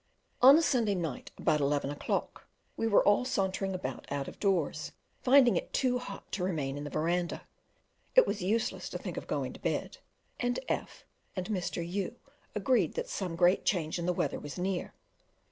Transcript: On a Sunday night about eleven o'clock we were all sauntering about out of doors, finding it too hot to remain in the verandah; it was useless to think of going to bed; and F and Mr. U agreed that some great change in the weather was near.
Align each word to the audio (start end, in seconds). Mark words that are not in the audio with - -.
On 0.41 0.57
a 0.57 0.63
Sunday 0.63 0.95
night 0.95 1.29
about 1.37 1.59
eleven 1.61 1.91
o'clock 1.91 2.47
we 2.75 2.87
were 2.87 3.03
all 3.05 3.23
sauntering 3.23 3.75
about 3.75 4.11
out 4.11 4.27
of 4.27 4.39
doors, 4.39 4.93
finding 5.21 5.55
it 5.55 5.73
too 5.73 5.99
hot 5.99 6.31
to 6.31 6.43
remain 6.43 6.75
in 6.75 6.83
the 6.83 6.89
verandah; 6.89 7.45
it 8.15 8.25
was 8.25 8.41
useless 8.41 8.89
to 8.89 8.97
think 8.97 9.15
of 9.15 9.27
going 9.27 9.53
to 9.53 9.59
bed; 9.59 9.99
and 10.39 10.59
F 10.67 11.05
and 11.35 11.49
Mr. 11.49 11.87
U 11.87 12.15
agreed 12.55 12.95
that 12.95 13.09
some 13.09 13.35
great 13.35 13.63
change 13.63 13.99
in 13.99 14.07
the 14.07 14.11
weather 14.13 14.39
was 14.39 14.57
near. 14.57 14.95